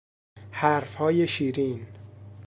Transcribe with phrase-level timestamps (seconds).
[0.51, 1.87] حرفهای شیرین